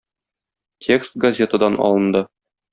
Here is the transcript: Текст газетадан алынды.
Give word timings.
Текст 0.87 1.15
газетадан 1.27 1.81
алынды. 1.91 2.27